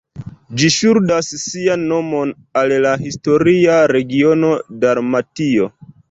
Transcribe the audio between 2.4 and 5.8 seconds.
al la historia regiono Dalmatio.